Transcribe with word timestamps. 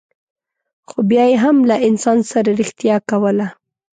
خو 0.87 0.97
بیا 1.09 1.23
یې 1.29 1.35
هم 1.43 1.57
له 1.69 1.75
انسان 1.87 2.19
سره 2.31 2.49
رښتیا 2.59 2.95
کوله. 3.09 3.47